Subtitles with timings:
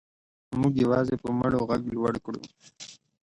[0.59, 2.41] موږ یوازې په مړو غږ لوړ کړو.